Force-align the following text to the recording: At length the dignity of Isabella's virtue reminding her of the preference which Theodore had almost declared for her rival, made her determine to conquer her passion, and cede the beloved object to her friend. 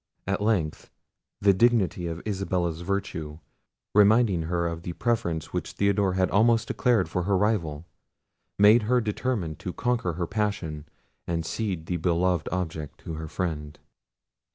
At 0.25 0.41
length 0.41 0.89
the 1.41 1.53
dignity 1.53 2.07
of 2.07 2.23
Isabella's 2.25 2.81
virtue 2.81 3.37
reminding 3.93 4.41
her 4.49 4.65
of 4.65 4.81
the 4.81 4.93
preference 4.93 5.53
which 5.53 5.73
Theodore 5.73 6.13
had 6.13 6.31
almost 6.31 6.67
declared 6.67 7.07
for 7.07 7.21
her 7.25 7.37
rival, 7.37 7.85
made 8.57 8.81
her 8.89 8.99
determine 8.99 9.57
to 9.57 9.73
conquer 9.73 10.13
her 10.13 10.25
passion, 10.25 10.87
and 11.27 11.45
cede 11.45 11.85
the 11.85 11.97
beloved 11.97 12.49
object 12.51 12.99
to 13.01 13.13
her 13.13 13.27
friend. 13.27 13.77